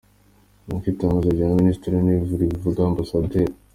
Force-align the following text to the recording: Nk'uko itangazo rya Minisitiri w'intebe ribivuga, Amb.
Nk'uko 0.65 0.85
itangazo 0.93 1.29
rya 1.35 1.47
Minisitiri 1.59 1.93
w'intebe 1.95 2.33
ribivuga, 2.39 2.79
Amb. 2.87 2.99